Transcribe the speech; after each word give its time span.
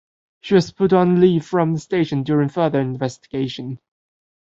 She 0.39 0.55
was 0.55 0.71
put 0.71 0.93
on 0.93 1.21
leave 1.21 1.45
from 1.45 1.73
the 1.75 1.79
station 1.79 2.23
during 2.23 2.49
further 2.49 2.79
investigation. 2.79 3.77